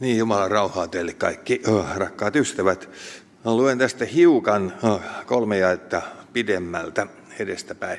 [0.00, 1.62] Niin, Jumalan rauhaa teille kaikki
[1.96, 2.88] rakkaat ystävät.
[3.44, 4.72] Mä luen tästä hiukan
[5.26, 7.06] kolme jaetta pidemmältä
[7.38, 7.98] edestäpäin.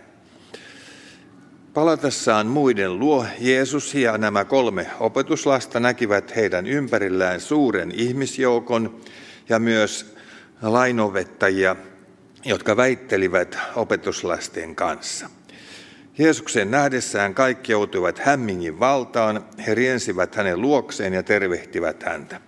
[1.74, 9.02] Palatessaan muiden luo Jeesus ja nämä kolme opetuslasta näkivät heidän ympärillään suuren ihmisjoukon
[9.50, 10.16] ja myös
[10.62, 11.76] lainovettajia,
[12.46, 15.30] jotka väittelivät opetuslasten kanssa.
[16.18, 22.42] Jeesuksen nähdessään kaikki joutuivat hämmingin valtaan, he riensivät hänen luokseen ja tervehtivät häntä.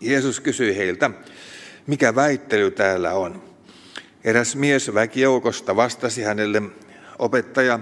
[0.00, 1.10] Jeesus kysyi heiltä,
[1.86, 3.42] mikä väittely täällä on.
[4.24, 6.62] Eräs mies väkijoukosta vastasi hänelle,
[7.18, 7.80] opettaja,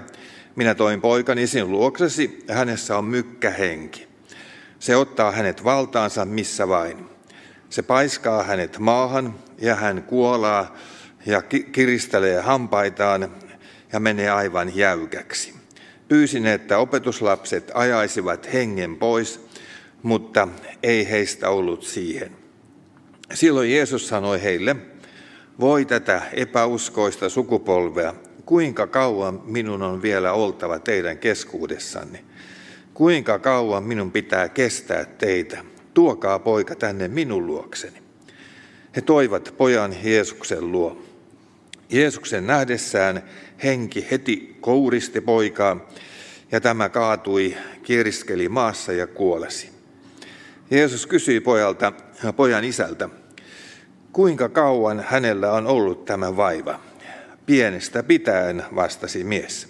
[0.57, 4.09] minä toin poikani sinun luoksesi, hänessä on mykkähenki.
[4.79, 7.07] Se ottaa hänet valtaansa missä vain.
[7.71, 10.77] Se paiskaa hänet maahan ja hän kuolaa
[11.27, 13.31] ja kiristelee hampaitaan
[13.93, 15.55] ja menee aivan jäykäksi.
[16.09, 19.47] Pyysin, että opetuslapset ajaisivat hengen pois,
[20.03, 20.49] mutta
[20.83, 22.33] ei heistä ollut siihen.
[23.35, 24.77] Silloin Jeesus sanoi heille,
[25.61, 32.25] voi tätä epäuskoista sukupolvea, kuinka kauan minun on vielä oltava teidän keskuudessanne?
[32.95, 35.65] Kuinka kauan minun pitää kestää teitä?
[35.95, 38.03] Tuokaa poika tänne minun luokseni.
[38.97, 41.03] He toivat pojan Jeesuksen luo.
[41.89, 43.23] Jeesuksen nähdessään
[43.65, 45.91] henki heti kouristi poikaa,
[46.53, 49.71] ja tämä kaatui, kieriskeli maassa ja kuolesi.
[50.71, 51.93] Jeesus kysyi pojalta,
[52.37, 53.09] pojan isältä,
[54.13, 56.81] kuinka kauan hänellä on ollut tämä vaiva?
[57.47, 59.69] Pienestä pitäen, vastasi mies.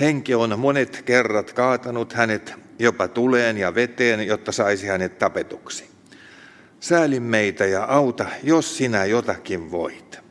[0.00, 5.84] Henki on monet kerrat kaatanut hänet jopa tuleen ja veteen, jotta saisi hänet tapetuksi.
[6.80, 10.27] Sääli meitä ja auta, jos sinä jotakin voit.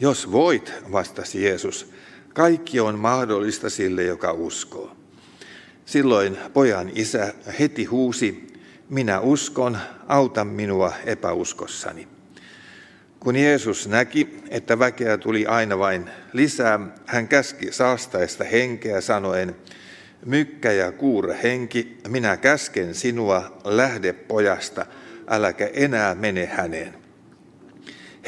[0.00, 1.92] Jos voit, vastasi Jeesus,
[2.34, 4.96] kaikki on mahdollista sille, joka uskoo.
[5.84, 8.46] Silloin pojan isä heti huusi,
[8.88, 9.78] minä uskon,
[10.08, 12.08] auta minua epäuskossani.
[13.20, 19.56] Kun Jeesus näki, että väkeä tuli aina vain lisää, hän käski saastaista henkeä sanoen,
[20.26, 24.86] mykkä ja kuura henki, minä käsken sinua, lähde pojasta,
[25.26, 26.94] äläkä enää mene häneen.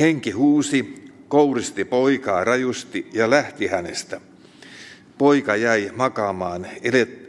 [0.01, 4.21] Henki huusi, kouristi poikaa rajusti ja lähti hänestä.
[5.19, 6.67] Poika jäi makaamaan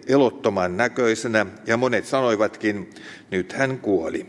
[0.08, 2.90] elottoman näköisenä ja monet sanoivatkin,
[3.32, 4.26] nyt hän kuoli.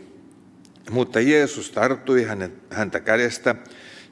[0.89, 2.27] Mutta Jeesus tarttui
[2.69, 3.55] häntä kädestä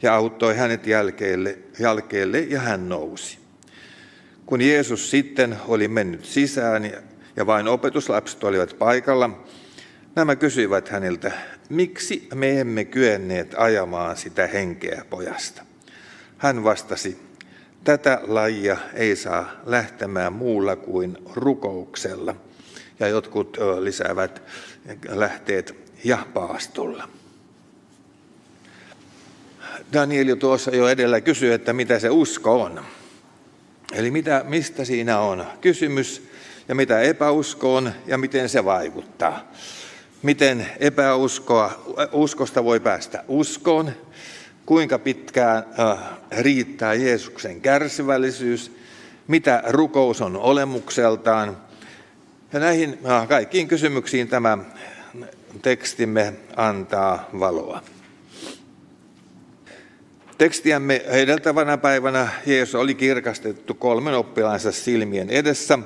[0.01, 3.37] ja auttoi hänet jälkeelle, jälkeelle ja hän nousi.
[4.45, 6.91] Kun Jeesus sitten oli mennyt sisään
[7.35, 9.43] ja vain opetuslapset olivat paikalla,
[10.15, 11.31] nämä kysyivät häneltä,
[11.69, 15.61] miksi me emme kyenneet ajamaan sitä henkeä pojasta?
[16.37, 17.17] Hän vastasi,
[17.83, 22.35] tätä lajia ei saa lähtemään muulla kuin rukouksella.
[22.99, 24.41] Ja jotkut lisäävät
[25.07, 27.09] lähteet ja paastolla.
[29.93, 32.85] Daniel jo tuossa jo edellä kysyi, että mitä se usko on.
[33.93, 36.29] Eli mitä, mistä siinä on kysymys
[36.67, 39.51] ja mitä epäusko on ja miten se vaikuttaa.
[40.23, 41.71] Miten epäuskoa,
[42.11, 43.91] uskosta voi päästä uskoon,
[44.65, 45.97] kuinka pitkään äh,
[46.39, 48.71] riittää Jeesuksen kärsivällisyys,
[49.27, 51.57] mitä rukous on olemukseltaan.
[52.53, 54.57] Ja näihin äh, kaikkiin kysymyksiin tämä
[55.61, 57.81] tekstimme antaa valoa.
[60.37, 65.79] Tekstiämme edeltävänä päivänä Jeesus oli kirkastettu kolmen oppilaansa silmien edessä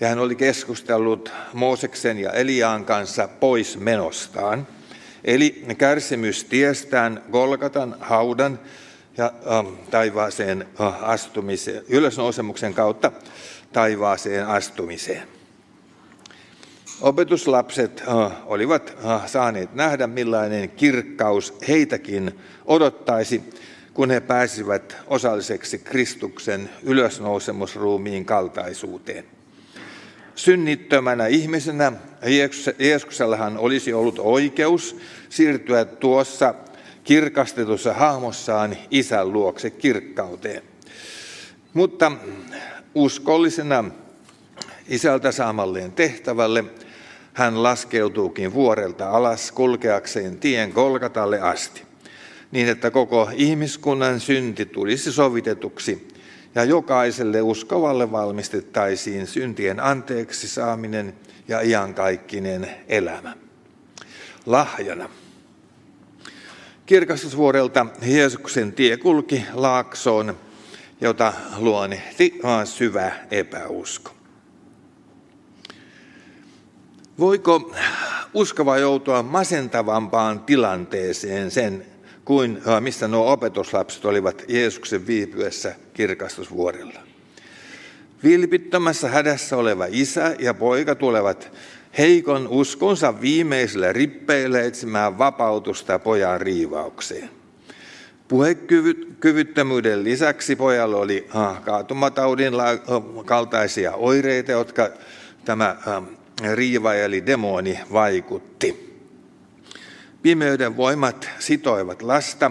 [0.00, 4.66] ja hän oli keskustellut Mooseksen ja Eliaan kanssa pois menostaan,
[5.24, 8.60] eli kärsimystiestään Golgatan haudan
[9.16, 13.12] ja äh, taivaaseen äh, astumiseen, ylösnousemuksen kautta
[13.72, 15.28] taivaaseen astumiseen.
[17.00, 23.42] Opetuslapset äh, olivat äh, saaneet nähdä, millainen kirkkaus heitäkin odottaisi,
[23.94, 29.39] kun he pääsivät osalliseksi Kristuksen ylösnousemusruumiin kaltaisuuteen.
[30.34, 31.92] Synnittömänä ihmisenä
[32.78, 34.96] Jeesuksellahan olisi ollut oikeus
[35.28, 36.54] siirtyä tuossa
[37.04, 40.62] kirkastetussa hahmossaan isän luokse kirkkauteen.
[41.74, 42.12] Mutta
[42.94, 43.84] uskollisena
[44.88, 46.64] isältä saamalleen tehtävälle
[47.32, 51.82] hän laskeutuukin vuorelta alas kulkeakseen tien Kolkatalle asti,
[52.52, 56.08] niin että koko ihmiskunnan synti tulisi sovitetuksi
[56.54, 61.14] ja jokaiselle uskovalle valmistettaisiin syntien anteeksi saaminen
[61.48, 63.36] ja iankaikkinen elämä.
[64.46, 65.08] Lahjana.
[66.86, 70.38] Kirkastusvuorelta Jeesuksen tie kulki laaksoon,
[71.00, 74.10] jota luonnehti syvä epäusko.
[77.18, 77.74] Voiko
[78.34, 81.86] uskova joutua masentavampaan tilanteeseen sen
[82.24, 87.00] kuin missä nuo opetuslapset olivat Jeesuksen viipyessä kirkastusvuorilla.
[88.24, 91.52] Vilpittömässä hädässä oleva isä ja poika tulevat
[91.98, 97.30] heikon uskonsa viimeisille rippeille etsimään vapautusta pojan riivaukseen.
[98.28, 101.28] Puhekyvyttömyyden lisäksi pojalla oli
[101.64, 102.52] kaatumataudin
[103.24, 104.90] kaltaisia oireita, jotka
[105.44, 105.76] tämä
[106.54, 108.96] riiva eli demoni vaikutti.
[110.22, 112.50] Pimeyden voimat sitoivat lasta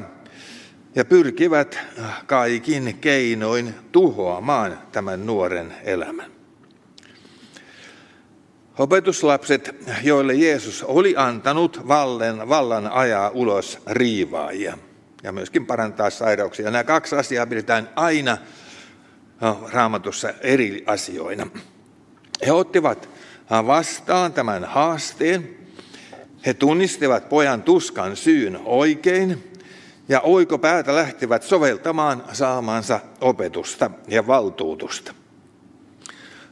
[0.96, 1.80] ja pyrkivät
[2.26, 6.32] kaikin keinoin tuhoamaan tämän nuoren elämän.
[8.78, 14.78] Opetuslapset, joille Jeesus oli antanut vallan, vallan ajaa ulos riivaajia
[15.24, 16.72] ja myöskin parantaa sairauksia.
[16.72, 18.38] Nämä kaksi asiaa pidetään aina
[19.72, 21.48] raamatussa eri asioina.
[22.46, 23.10] He ottivat
[23.50, 25.50] vastaan tämän haasteen.
[26.46, 29.49] He tunnistivat pojan tuskan syyn oikein
[30.10, 35.14] ja oikopäätä lähtivät soveltamaan saamansa opetusta ja valtuutusta.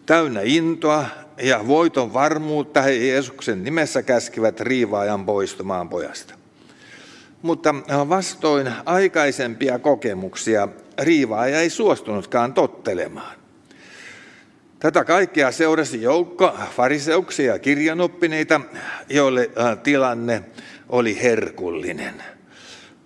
[0.06, 1.06] Täynnä intoa
[1.38, 6.34] ja voiton varmuutta he Jeesuksen nimessä käskivät riivaajan poistumaan pojasta.
[7.42, 7.76] Mutta
[8.10, 10.68] vastoin aikaisempia kokemuksia
[11.02, 13.38] riivaaja ei suostunutkaan tottelemaan.
[14.80, 18.62] Tätä kaikkea seurasi joukko fariseuksia ja kirjanoppineita,
[19.10, 19.50] joille
[19.84, 20.44] tilanne
[20.90, 22.37] oli herkullinen.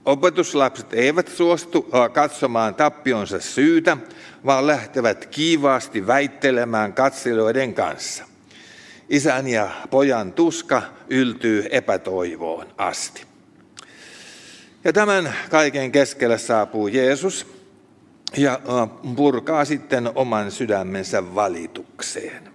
[0.05, 3.97] Opetuslapset eivät suostu katsomaan tappionsa syytä,
[4.45, 8.23] vaan lähtevät kiivaasti väittelemään katselijoiden kanssa.
[9.09, 13.23] Isän ja pojan tuska yltyy epätoivoon asti.
[14.83, 17.47] Ja tämän kaiken keskellä saapuu Jeesus
[18.37, 18.59] ja
[19.15, 22.51] purkaa sitten oman sydämensä valitukseen.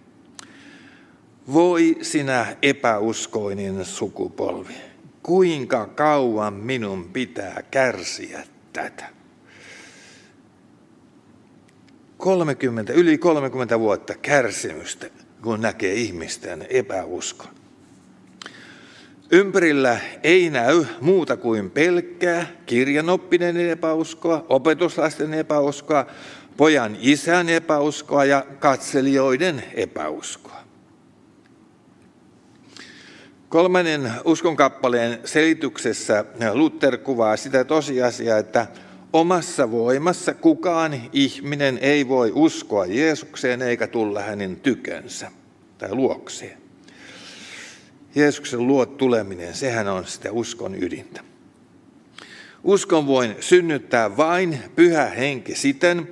[1.53, 4.77] Voi sinä epäuskoinen sukupolvi,
[5.26, 9.05] kuinka kauan minun pitää kärsiä tätä?
[12.19, 15.06] 30, yli 30 vuotta kärsimystä,
[15.43, 17.50] kun näkee ihmisten epäuskon.
[19.31, 26.06] Ympärillä ei näy muuta kuin pelkkää kirjanoppinen epäuskoa, opetuslasten epäuskoa,
[26.56, 30.66] pojan isän epäuskoa ja katselijoiden epäuskoa.
[33.49, 38.67] Kolmannen uskonkappaleen selityksessä Luther kuvaa sitä tosiasiaa, että
[39.13, 45.31] omassa voimassa kukaan ihminen ei voi uskoa Jeesukseen eikä tulla hänen tykönsä
[45.79, 46.59] tai luokseen.
[48.15, 51.21] Jeesuksen luot tuleminen, sehän on sitä uskon ydintä.
[52.65, 56.09] Uskon voin synnyttää vain pyhä henki siten,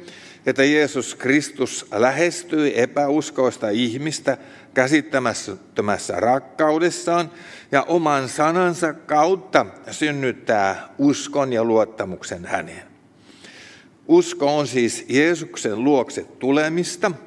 [0.47, 4.39] että Jeesus Kristus lähestyi epäuskoista ihmistä
[4.75, 7.31] käsittämättömässä rakkaudessaan
[7.73, 12.87] ja oman sanansa kautta synnyttää uskon ja luottamuksen häneen.
[14.09, 17.12] Usko on siis Jeesuksen luokse tulemista–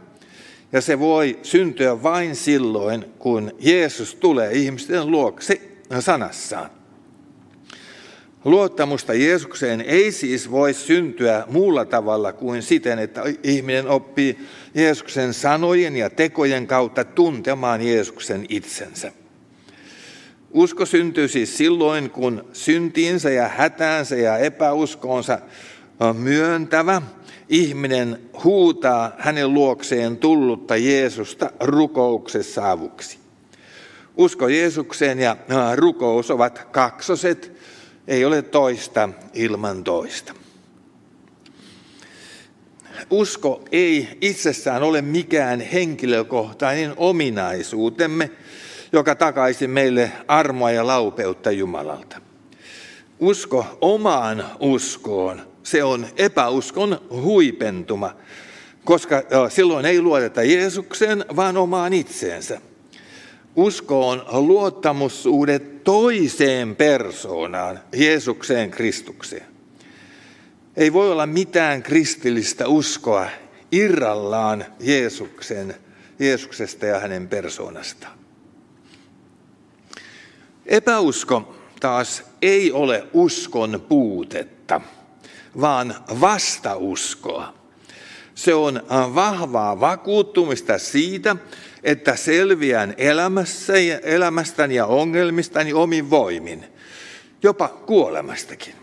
[0.72, 5.62] ja se voi syntyä vain silloin, kun Jeesus tulee ihmisten luokse
[6.00, 6.70] sanassaan.
[8.48, 14.38] Luottamusta Jeesukseen ei siis voi syntyä muulla tavalla kuin siten, että ihminen oppii
[14.76, 19.12] Jeesuksen sanojen ja tekojen kautta tuntemaan Jeesuksen itsensä.
[20.52, 25.40] Usko syntyy siis silloin, kun syntiinsä ja hätäänsä ja epäuskoonsa
[26.18, 27.02] myöntävä
[27.50, 33.18] ihminen huutaa hänen luokseen tullutta Jeesusta rukouksessa avuksi.
[34.18, 35.38] Usko Jeesukseen ja
[35.76, 37.57] rukous ovat kaksoset,
[38.08, 40.34] ei ole toista ilman toista.
[43.10, 48.32] Usko ei itsessään ole mikään henkilökohtainen ominaisuutemme,
[48.92, 52.22] joka takaisi meille armoa ja laupeutta Jumalalta.
[53.20, 58.16] Usko omaan uskoon se on epäuskon huipentuma,
[58.86, 62.62] koska silloin ei luoteta Jeesukseen, vaan omaan itseensä.
[63.58, 69.46] Usko on luottamussuhde toiseen persoonaan, Jeesukseen Kristukseen.
[70.76, 73.28] Ei voi olla mitään kristillistä uskoa
[73.72, 75.76] irrallaan Jeesuksen,
[76.20, 78.18] Jeesuksesta ja hänen persoonastaan.
[80.66, 84.82] Epäusko taas ei ole uskon puutetta
[85.62, 87.54] vaan vastauskoa.
[88.36, 88.82] Se on
[89.16, 91.36] vahvaa vakuuttumista siitä,
[91.88, 96.66] että selviän elämässä elämästäni ja ongelmistani omin voimin,
[97.44, 98.74] jopa kuolemastakin.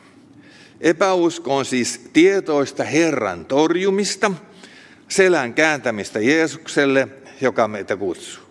[0.80, 4.32] Epäusko on siis tietoista Herran torjumista,
[5.08, 7.08] selän kääntämistä Jeesukselle,
[7.40, 8.44] joka meitä kutsuu.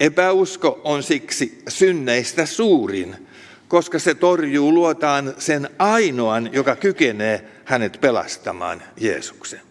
[0.00, 3.28] Epäusko on siksi synneistä suurin,
[3.68, 9.67] koska se torjuu luotaan sen ainoan, joka kykenee hänet pelastamaan, Jeesuksen.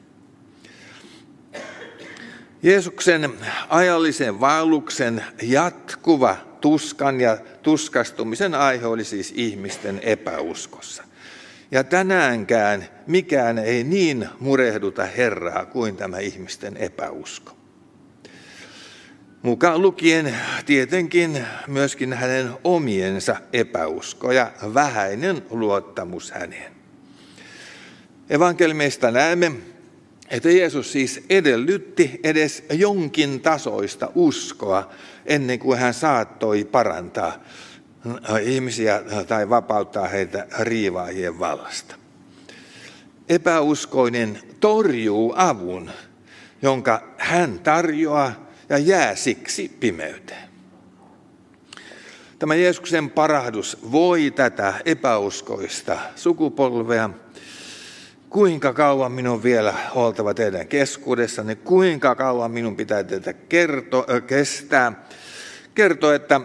[2.68, 3.34] Jeesuksen
[3.70, 11.04] ajallisen vaelluksen jatkuva tuskan ja tuskastumisen aihe oli siis ihmisten epäuskossa.
[11.72, 17.58] Ja tänäänkään mikään ei niin murehduta Herraa kuin tämä ihmisten epäusko.
[19.42, 26.72] Mukaan lukien tietenkin myöskin hänen omiensa epäusko ja vähäinen luottamus häneen.
[28.30, 29.52] Evankeliumista näemme,
[30.30, 34.90] että Jeesus siis edellytti edes jonkin tasoista uskoa
[35.26, 37.44] ennen kuin hän saattoi parantaa
[38.44, 41.96] ihmisiä tai vapauttaa heitä riivaajien vallasta.
[43.30, 45.92] Epäuskoinen torjuu avun,
[46.62, 50.48] jonka hän tarjoaa ja jää siksi pimeyteen.
[52.40, 57.10] Tämä Jeesuksen parahdus voi tätä epäuskoista sukupolvea
[58.30, 65.08] kuinka kauan minun vielä oltava teidän keskuudessanne, kuinka kauan minun pitää teitä kerto, äh, kestää.
[65.76, 66.42] Kertoo, että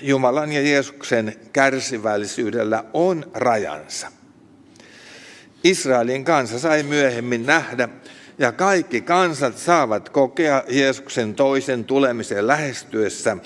[0.00, 4.12] Jumalan ja Jeesuksen kärsivällisyydellä on rajansa.
[5.64, 7.88] Israelin kansa sai myöhemmin nähdä,
[8.38, 13.36] ja kaikki kansat saavat kokea Jeesuksen toisen tulemisen lähestyessä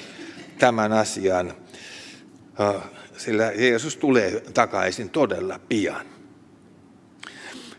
[0.58, 1.54] tämän asian,
[3.16, 6.09] sillä Jeesus tulee takaisin todella pian.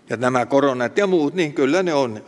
[0.10, 2.22] Ja nämä koronat ja muut, niin kyllä ne on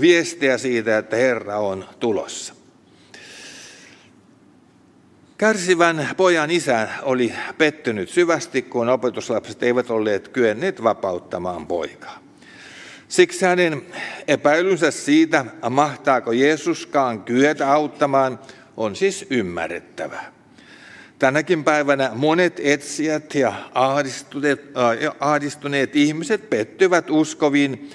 [0.00, 2.54] viestiä siitä, että Herra on tulossa.
[5.38, 12.18] Kärsivän pojan isä oli pettynyt syvästi, kun opetuslapset eivät olleet kyenneet vapauttamaan poikaa.
[13.08, 13.82] Siksi hänen
[14.28, 18.38] epäilynsä siitä, mahtaako Jeesuskaan kyetä auttamaan,
[18.76, 20.33] on siis ymmärrettävää.
[21.24, 27.90] Tänäkin päivänä monet etsijät ja ahdistuneet, äh, ahdistuneet ihmiset pettyvät uskoviin,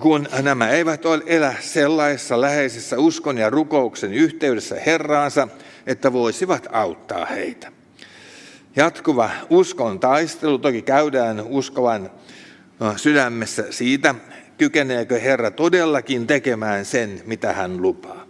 [0.00, 5.48] kun nämä eivät ole elä sellaisessa läheisessä uskon ja rukouksen yhteydessä Herraansa,
[5.86, 7.72] että voisivat auttaa heitä.
[8.76, 12.10] Jatkuva uskon taistelu toki käydään uskovan
[12.96, 14.14] sydämessä siitä,
[14.58, 18.23] kykeneekö Herra todellakin tekemään sen, mitä hän lupaa.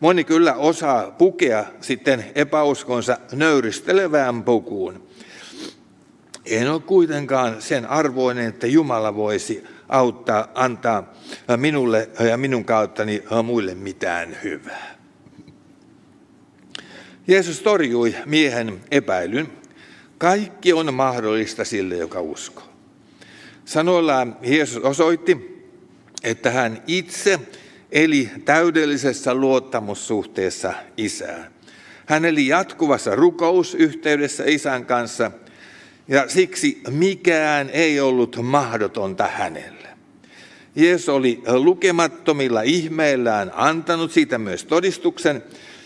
[0.00, 5.08] Moni kyllä osaa pukea sitten epäuskonsa nöyristelevään pukuun.
[6.46, 11.14] En ole kuitenkaan sen arvoinen, että Jumala voisi auttaa, antaa
[11.56, 14.94] minulle ja minun kauttani muille mitään hyvää.
[17.26, 19.48] Jeesus torjui miehen epäilyn.
[20.18, 22.68] Kaikki on mahdollista sille, joka uskoo.
[23.64, 25.64] Sanoillaan Jeesus osoitti,
[26.22, 27.40] että hän itse
[27.92, 31.54] eli täydellisessä luottamussuhteessa isään.
[32.06, 35.30] Hän eli jatkuvassa rukousyhteydessä isän kanssa
[36.08, 39.88] ja siksi mikään ei ollut mahdotonta hänelle.
[40.76, 45.42] Jeesus oli lukemattomilla ihmeillään antanut siitä myös todistuksen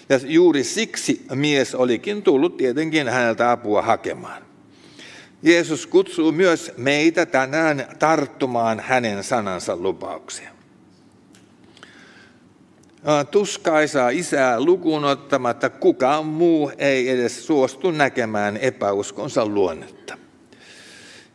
[0.08, 4.42] ja juuri siksi mies olikin tullut tietenkin häneltä apua hakemaan.
[5.42, 10.57] Jeesus kutsuu myös meitä tänään tarttumaan hänen sanansa lupauksia.
[13.30, 20.18] Tuskaisaa isää lukuun ottamatta kukaan muu ei edes suostu näkemään epäuskonsa luonnetta.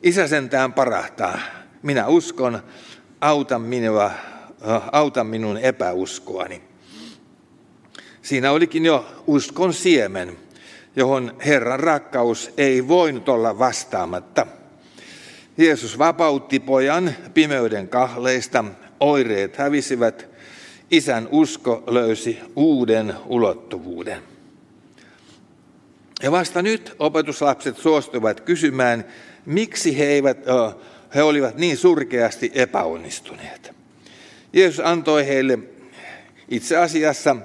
[0.04, 1.40] Isä sentään parahtaa.
[1.82, 2.64] Minä uskon,
[3.22, 4.12] auta minua,
[4.92, 6.62] auta minun epäuskoani.
[8.22, 10.38] Siinä olikin jo uskon siemen,
[10.96, 14.48] johon Herran rakkaus ei voinut olla vastaamatta.
[15.58, 18.66] Jeesus vapautti pojan pimeyden kahleista,
[19.00, 20.33] oireet hävisivät,
[20.94, 24.22] isän usko löysi uuden ulottuvuuden.
[26.24, 29.06] Ja vasta nyt opetuslapset suostuivat kysymään,
[29.46, 30.38] miksi he, eivät,
[31.16, 33.76] he olivat niin surkeasti epäonnistuneet.
[34.54, 35.60] Jeesus antoi heille
[36.50, 37.36] itse asiassa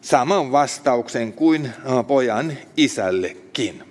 [0.00, 1.70] saman vastauksen kuin
[2.06, 3.82] pojan isällekin.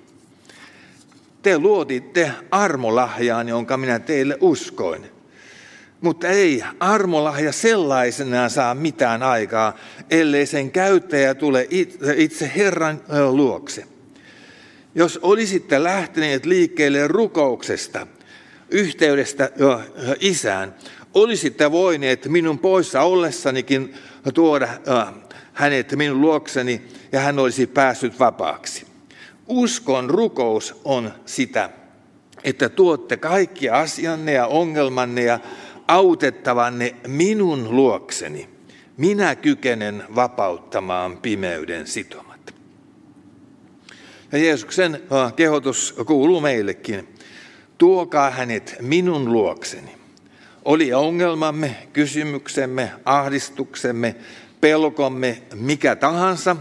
[1.41, 5.12] Te luotitte armolahjaan, jonka minä teille uskoin.
[6.03, 9.77] Mutta ei armolahja sellaisenaan saa mitään aikaa,
[10.10, 11.67] ellei sen käyttäjä tule
[12.15, 13.83] itse Herran luokse.
[14.95, 18.07] Jos olisitte lähteneet liikkeelle rukouksesta,
[18.72, 19.50] yhteydestä
[20.19, 20.75] isään,
[21.13, 23.93] olisitte voineet minun poissa ollessanikin
[24.33, 24.67] tuoda
[25.53, 26.81] hänet minun luokseni
[27.12, 28.86] ja hän olisi päässyt vapaaksi.
[29.48, 31.69] Uskon rukous on sitä,
[32.43, 35.39] että tuotte kaikki asianne ja ongelmanne ja
[35.87, 38.49] autettavanne minun luokseni.
[38.97, 42.53] minä kykenen vapauttamaan pimeyden sitomat.
[44.31, 45.03] Ja Jeesuksen
[45.35, 47.07] kehotus kuuluu meillekin.
[47.77, 49.95] Tuokaa hänet minun luokseni.
[50.65, 54.15] Oli ongelmamme, kysymyksemme, ahdistuksemme,
[54.61, 56.55] pelkomme, mikä tahansa,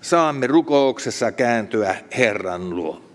[0.00, 3.09] saamme rukouksessa kääntyä Herran luo.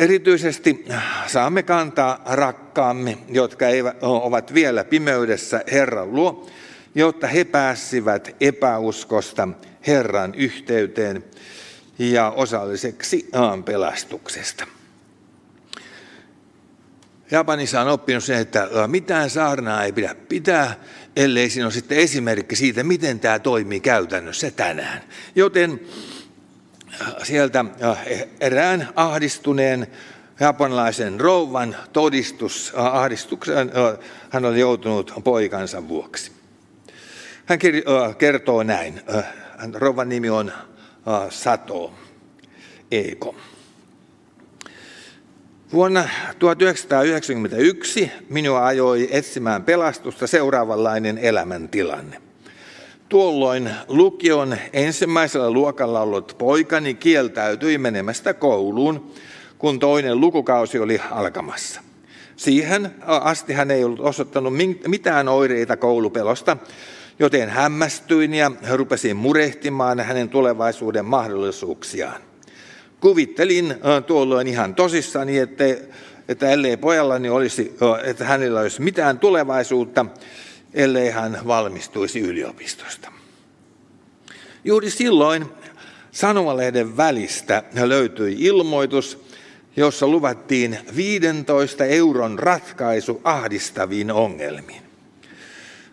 [0.00, 0.84] Erityisesti
[1.26, 3.66] saamme kantaa rakkaamme, jotka
[4.00, 6.46] ovat vielä pimeydessä Herran luo,
[6.94, 9.48] jotta he pääsivät epäuskosta
[9.86, 11.24] Herran yhteyteen
[11.98, 13.30] ja osalliseksi
[13.64, 14.66] pelastuksesta.
[17.30, 20.74] Japanissa on oppinut sen, että mitään saarnaa ei pidä pitää,
[21.16, 25.02] ellei siinä ole sitten esimerkki siitä, miten tämä toimii käytännössä tänään.
[25.34, 25.80] Joten
[27.22, 27.64] sieltä
[28.40, 29.86] erään ahdistuneen
[30.40, 33.70] japanilaisen rouvan todistus ahdistukseen
[34.30, 36.32] hän oli joutunut poikansa vuoksi.
[37.46, 37.58] Hän
[38.18, 39.00] kertoo näin.
[39.74, 40.52] Rouvan nimi on
[41.30, 41.92] Sato
[42.90, 43.34] Eiko.
[45.72, 52.29] Vuonna 1991 minua ajoi etsimään pelastusta seuraavanlainen elämäntilanne.
[53.10, 59.12] Tuolloin lukion ensimmäisellä luokalla ollut poikani kieltäytyi menemästä kouluun,
[59.58, 61.80] kun toinen lukukausi oli alkamassa.
[62.36, 64.52] Siihen asti hän ei ollut osoittanut
[64.86, 66.56] mitään oireita koulupelosta,
[67.18, 72.20] joten hämmästyin ja rupesin murehtimaan hänen tulevaisuuden mahdollisuuksiaan.
[73.00, 73.74] Kuvittelin
[74.06, 75.64] tuolloin ihan tosissani, että,
[76.28, 80.06] että ellei pojallani olisi, että hänellä olisi mitään tulevaisuutta,
[80.74, 83.12] ellei hän valmistuisi yliopistosta.
[84.64, 85.46] Juuri silloin
[86.10, 89.24] sanomalehden välistä löytyi ilmoitus,
[89.76, 94.82] jossa luvattiin 15 euron ratkaisu ahdistaviin ongelmiin.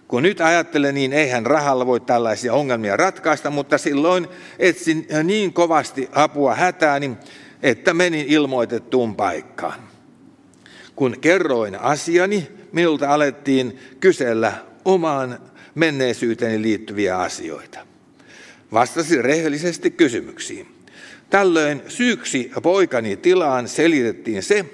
[0.07, 4.27] Kun nyt ajattelen, niin eihän rahalla voi tällaisia ongelmia ratkaista, mutta silloin
[4.59, 7.17] etsin niin kovasti apua hätääni,
[7.63, 9.79] että menin ilmoitettuun paikkaan.
[10.95, 15.39] Kun kerroin asiani, minulta alettiin kysellä omaan
[15.75, 17.79] menneisyyteeni liittyviä asioita.
[18.73, 20.67] Vastasin rehellisesti kysymyksiin.
[21.29, 24.65] Tällöin syyksi poikani tilaan selitettiin se,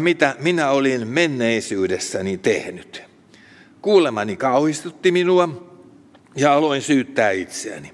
[0.00, 3.02] mitä minä olin menneisyydessäni tehnyt.
[3.82, 5.70] Kuulemani kauhistutti minua
[6.36, 7.92] ja aloin syyttää itseäni.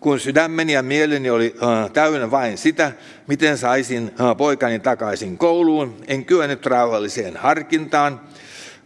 [0.00, 2.92] Kun sydämeni ja mieleni oli äh, täynnä vain sitä,
[3.26, 8.20] miten saisin äh, poikani takaisin kouluun, en kyennyt rauhalliseen harkintaan,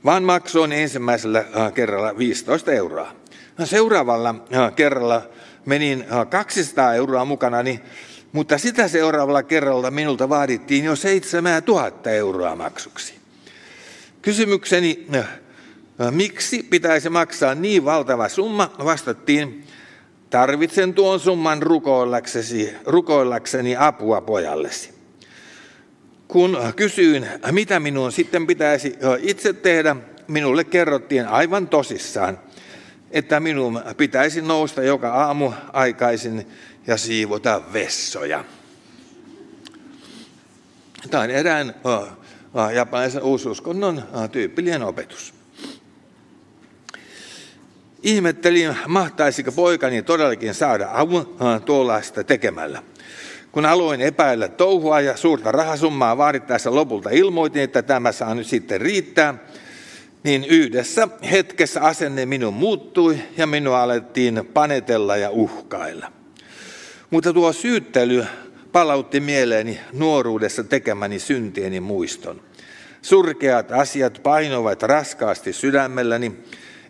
[0.04, 3.12] vaan maksoin ensimmäisellä äh, kerralla 15 euroa.
[3.58, 4.34] No, seuraavalla
[4.76, 5.22] kerralla
[5.66, 7.80] menin 200 euroa mukanani,
[8.32, 13.14] mutta sitä seuraavalla kerralla minulta vaadittiin jo 7000 euroa maksuksi.
[14.22, 15.06] Kysymykseni
[16.10, 18.72] Miksi pitäisi maksaa niin valtava summa?
[18.84, 19.64] Vastattiin,
[20.30, 21.62] tarvitsen tuon summan
[22.86, 24.99] rukoillakseni apua pojallesi.
[26.30, 29.96] Kun kysyin, mitä minun sitten pitäisi itse tehdä,
[30.28, 32.38] minulle kerrottiin aivan tosissaan,
[33.10, 36.46] että minun pitäisi nousta joka aamu aikaisin
[36.86, 38.44] ja siivota vessoja.
[41.10, 41.74] Tämä on erään
[42.74, 45.34] japanilaisen uususkonnon tyypillinen opetus.
[48.02, 52.82] Ihmettelin, mahtaisiko poikani todellakin saada avun tuollaista tekemällä.
[53.52, 58.80] Kun aloin epäillä touhua ja suurta rahasummaa vaadittaessa lopulta ilmoitin, että tämä saa nyt sitten
[58.80, 59.34] riittää,
[60.22, 66.12] niin yhdessä hetkessä asenne minun muuttui ja minua alettiin panetella ja uhkailla.
[67.10, 68.26] Mutta tuo syyttely
[68.72, 72.40] palautti mieleeni nuoruudessa tekemäni syntieni muiston.
[73.02, 76.32] Surkeat asiat painoivat raskaasti sydämelläni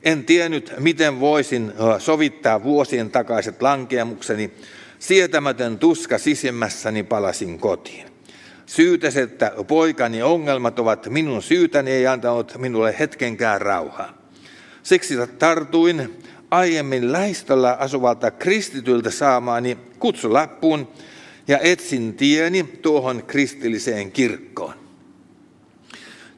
[0.02, 4.50] en tiennyt, miten voisin sovittaa vuosien takaiset lankeamukseni.
[5.00, 8.06] Sietämätön tuska sisimmässäni palasin kotiin.
[8.66, 14.18] Syytäs, että poikani ongelmat ovat minun syytäni, ei antanut minulle hetkenkään rauhaa.
[14.82, 20.88] Siksi tartuin aiemmin lähistöllä asuvalta kristityltä saamaani kutsulappuun
[21.48, 24.74] ja etsin tieni tuohon kristilliseen kirkkoon.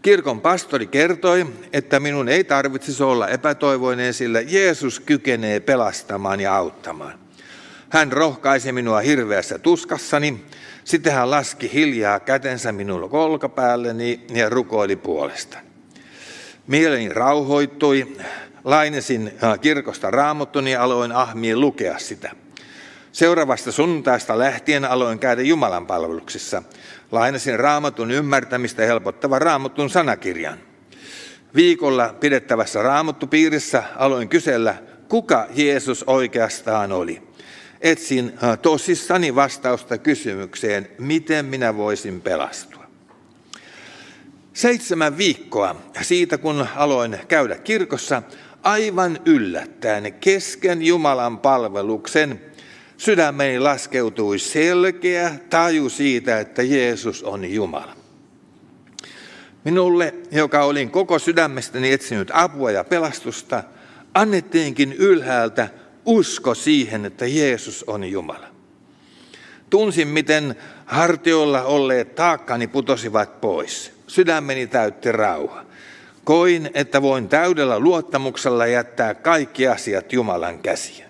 [0.03, 7.22] Kirkon pastori kertoi, että minun ei tarvitsisi olla epätoivoinen, sillä Jeesus kykenee pelastamaan ja auttamaan.
[7.93, 10.45] Hän rohkaisi minua hirveässä tuskassani,
[10.85, 15.67] sitten hän laski hiljaa kätensä minulla kolkapäälleni ja rukoili puolestani.
[16.67, 18.17] Mieleni rauhoittui,
[18.65, 22.31] lainesin äh, kirkosta raamottuni ja aloin ahmien lukea sitä.
[23.13, 26.63] Seuraavasta sunnuntaista lähtien aloin käydä Jumalan palveluksissa–
[27.11, 30.59] lainasin raamatun ymmärtämistä helpottavan raamatun sanakirjan.
[31.55, 34.75] Viikolla pidettävässä raamattupiirissä aloin kysellä
[35.09, 37.32] kuka Jeesus oikeastaan oli.
[37.83, 42.83] Etsin tosissani vastausta kysymykseen, miten minä voisin pelastua.
[44.53, 48.23] Seitsemän viikkoa siitä, kun aloin käydä kirkossa,
[48.63, 52.41] aivan yllättäen kesken Jumalan palveluksen
[52.97, 57.97] sydämeni laskeutui selkeä taju siitä, että Jeesus on Jumala.
[59.65, 63.65] Minulle, joka olin koko sydämestäni etsinyt apua ja pelastusta,
[64.15, 65.69] annettiinkin ylhäältä
[66.07, 68.49] usko siihen, että Jeesus on Jumala.
[69.71, 73.93] Tunsin, miten hartioilla olleet taakkani putosivat pois.
[74.07, 75.65] Sydämeni täytti rauha.
[76.25, 81.05] Koin, että voin täydellä luottamuksella jättää kaikki asiat Jumalan käsiin.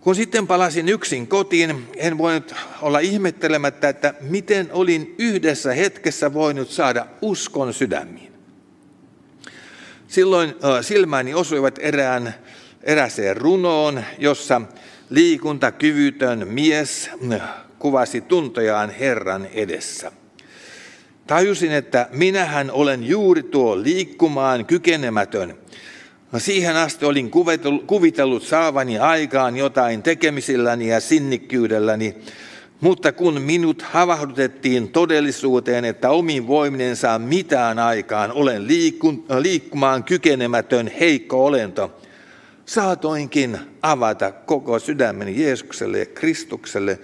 [0.00, 6.70] Kun sitten palasin yksin kotiin, en voinut olla ihmettelemättä, että miten olin yhdessä hetkessä voinut
[6.70, 8.32] saada uskon sydämiin.
[10.08, 12.34] Silloin silmäni osuivat erään,
[12.84, 14.62] eräseen runoon, jossa
[15.10, 17.10] liikuntakyvytön mies
[17.78, 20.12] kuvasi tuntojaan Herran edessä.
[21.26, 25.54] Tajusin, että minähän olen juuri tuo liikkumaan kykenemätön,
[26.34, 27.30] No siihen asti olin
[27.86, 32.14] kuvitellut saavani aikaan jotain tekemisilläni ja sinnikkyydelläni,
[32.80, 38.66] mutta kun minut havahdutettiin todellisuuteen, että omin voiminen saa mitään aikaan, olen
[39.40, 42.00] liikkumaan kykenemätön heikko olento,
[42.66, 46.98] saatoinkin avata koko sydämeni Jeesukselle ja Kristukselle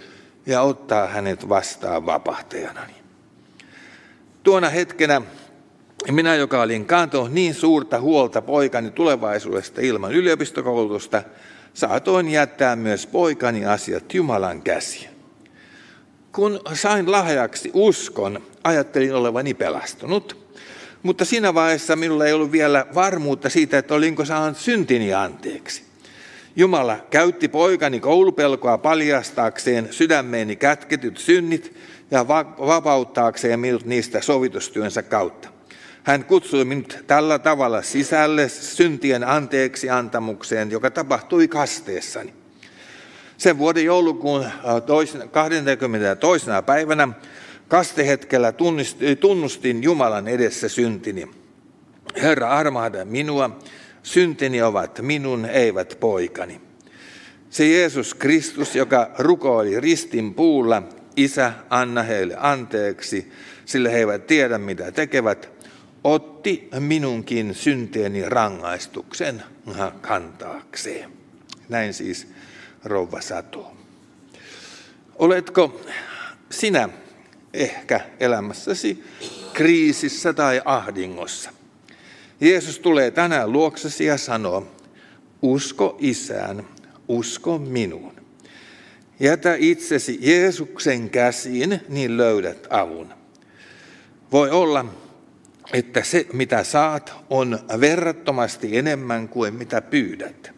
[0.46, 2.92] ja ottaa hänet vastaan vapahtajanani.
[4.42, 5.22] Tuona hetkenä
[6.10, 11.22] minä, joka olin kantanut niin suurta huolta poikani tulevaisuudesta ilman yliopistokoulutusta,
[11.74, 15.10] saatoin jättää myös poikani asiat Jumalan käsiin.
[16.32, 20.39] Kun sain lahjaksi uskon, ajattelin olevani pelastunut,
[21.02, 25.82] mutta siinä vaiheessa minulla ei ollut vielä varmuutta siitä, että olinko saanut syntini anteeksi.
[26.56, 31.76] Jumala käytti poikani koulupelkoa paljastaakseen sydämeeni kätketyt synnit
[32.10, 35.48] ja vapauttaakseen minut niistä sovitustyönsä kautta.
[36.02, 42.34] Hän kutsui minut tällä tavalla sisälle syntien anteeksi antamukseen, joka tapahtui kasteessani.
[43.36, 44.46] Sen vuoden joulukuun
[45.30, 46.46] 22.
[46.66, 47.08] päivänä
[47.70, 48.52] kastehetkellä
[49.20, 51.30] tunnustin Jumalan edessä syntini.
[52.22, 53.58] Herra, armahda minua,
[54.02, 56.60] syntini ovat minun, eivät poikani.
[57.50, 60.82] Se Jeesus Kristus, joka rukoili ristin puulla,
[61.16, 63.32] Isä, anna heille anteeksi,
[63.64, 65.50] sillä he eivät tiedä mitä tekevät,
[66.04, 69.42] otti minunkin syntieni rangaistuksen
[70.00, 71.10] kantaakseen.
[71.68, 72.26] Näin siis
[72.84, 73.72] rouva Sato.
[75.18, 75.80] Oletko
[76.50, 76.88] sinä
[77.54, 79.04] ehkä elämässäsi
[79.52, 81.50] kriisissä tai ahdingossa?
[82.40, 84.66] Jeesus tulee tänään luoksesi ja sanoo,
[85.42, 86.66] usko isään,
[87.08, 88.12] usko minuun.
[89.20, 93.14] Jätä itsesi Jeesuksen käsiin, niin löydät avun.
[94.32, 94.84] Voi olla,
[95.72, 100.50] että se mitä saat on verrattomasti enemmän kuin mitä pyydät.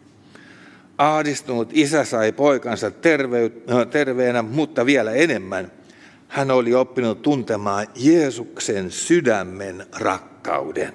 [0.97, 2.91] Ahdistunut isä sai poikansa
[3.91, 5.71] terveenä, mutta vielä enemmän.
[6.33, 10.93] Hän oli oppinut tuntemaan Jeesuksen sydämen rakkauden.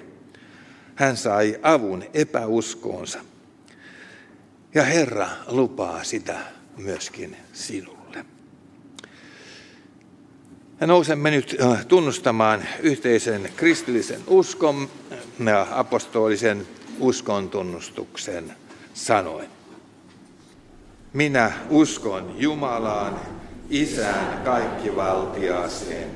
[0.95, 3.19] Hän sai avun epäuskoonsa.
[4.75, 6.39] Ja Herra lupaa sitä
[6.77, 8.25] myöskin sinulle.
[10.81, 14.89] Ja nousemme nyt äh, tunnustamaan yhteisen kristillisen uskon
[15.45, 16.67] ja apostolisen
[16.99, 18.53] uskon tunnustuksen
[18.93, 19.49] sanoen.
[21.13, 23.38] Minä uskon Jumalaan,
[23.69, 26.09] Isään kaikkivaltiaaseen,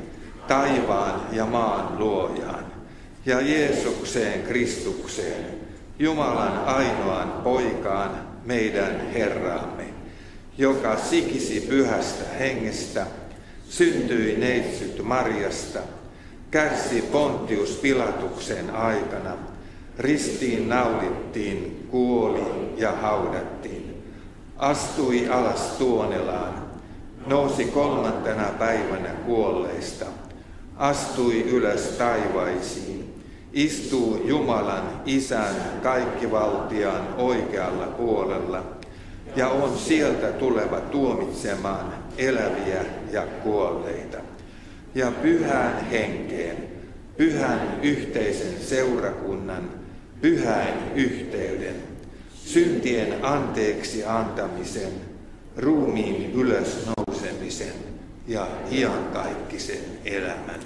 [0.47, 2.65] taivaan ja maan luojaan,
[3.25, 5.45] ja Jeesukseen Kristukseen,
[5.99, 8.11] Jumalan ainoan poikaan,
[8.45, 9.85] meidän Herraamme,
[10.57, 13.07] joka sikisi pyhästä hengestä–
[13.73, 15.79] syntyi neitsyt Marjasta,
[16.51, 19.37] kärsi Pontius Pilatuksen aikana,
[19.99, 24.03] ristiin naulittiin, kuoli ja haudattiin,
[24.57, 26.72] astui alas tuonelaan,
[27.25, 30.05] nousi kolmantena päivänä kuolleista,
[30.77, 38.63] astui ylös taivaisiin, istuu Jumalan Isän kaikkivaltiaan oikealla puolella
[39.35, 44.17] ja on sieltä tuleva tuomitsemaan eläviä ja kuolleita.
[44.95, 46.57] Ja pyhään henkeen,
[47.17, 49.69] pyhän yhteisen seurakunnan,
[50.21, 51.75] pyhän yhteyden,
[52.35, 55.12] syntien anteeksi antamisen,
[55.57, 57.73] ruumiin ylösnousemisen
[58.27, 60.59] ja iankaikkisen elämän.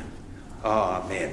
[0.63, 1.32] Aamen.